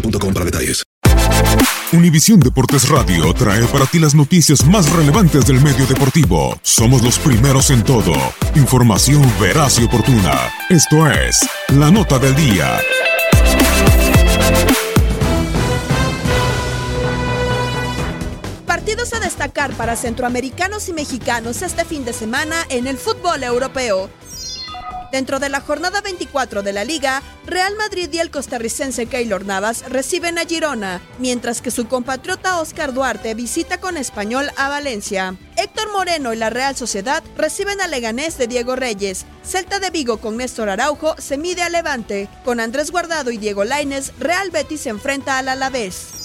[0.00, 0.82] boostmobile.com para.
[1.92, 6.58] Univisión Deportes Radio trae para ti las noticias más relevantes del medio deportivo.
[6.62, 8.12] Somos los primeros en todo.
[8.54, 10.50] Información veraz y oportuna.
[10.68, 11.38] Esto es
[11.68, 12.78] La Nota del Día.
[18.66, 24.10] Partidos a destacar para centroamericanos y mexicanos este fin de semana en el fútbol europeo.
[25.12, 29.84] Dentro de la jornada 24 de la liga, Real Madrid y el costarricense Keylor Navas
[29.88, 35.36] reciben a Girona, mientras que su compatriota Oscar Duarte visita con español a Valencia.
[35.56, 39.24] Héctor Moreno y la Real Sociedad reciben a Leganés de Diego Reyes.
[39.44, 42.28] Celta de Vigo con Néstor Araujo se mide a Levante.
[42.44, 46.15] Con Andrés Guardado y Diego Laines, Real Betis se enfrenta al Alavés.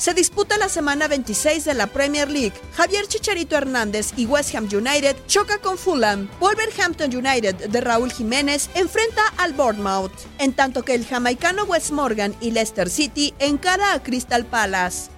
[0.00, 2.54] Se disputa la semana 26 de la Premier League.
[2.74, 6.26] Javier Chicharito Hernández y West Ham United choca con Fulham.
[6.40, 12.34] Wolverhampton United de Raúl Jiménez enfrenta al Bournemouth, en tanto que el jamaicano Wes Morgan
[12.40, 15.10] y Leicester City encara a Crystal Palace.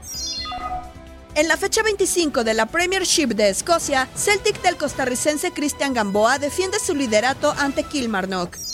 [1.37, 6.81] En la fecha 25 de la Premiership de Escocia, Celtic del costarricense Cristian Gamboa defiende
[6.81, 8.72] su liderato ante Kilmarnock.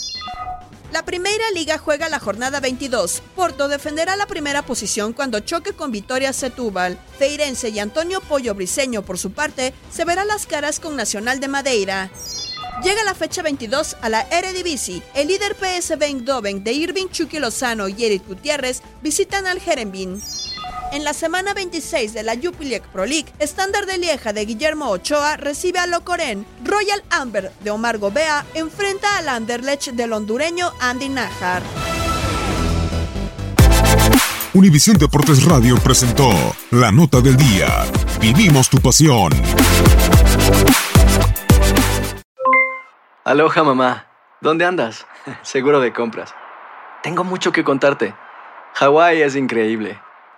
[0.93, 3.23] La primera liga juega la jornada 22.
[3.37, 6.99] Porto defenderá la primera posición cuando choque con Vitoria Setúbal.
[7.19, 11.49] Feirense y Antonio Pollo Briseño, por su parte, se verá las caras con Nacional de
[11.49, 12.11] Madeira.
[12.83, 15.03] Llega la fecha 22 a la Eredivisie.
[15.15, 20.23] El líder PSV Eindhoven de Irving Chucky Lozano y Eric Gutiérrez visitan al Jerenbin.
[20.91, 25.37] En la semana 26 de la Jupiler Pro League, Estándar de Lieja de Guillermo Ochoa
[25.37, 26.47] recibe a Locoren.
[26.65, 31.63] Royal Amber de Omar Gobea enfrenta al Anderlecht del hondureño Andy Najar.
[34.55, 36.31] Univisión Deportes Radio presentó
[36.71, 37.85] La Nota del Día.
[38.19, 39.33] Vivimos tu pasión.
[43.25, 44.07] Aloha mamá,
[44.41, 45.07] ¿dónde andas?
[45.43, 46.35] Seguro de compras.
[47.03, 48.15] Tengo mucho que contarte.
[48.75, 50.01] Hawái es increíble.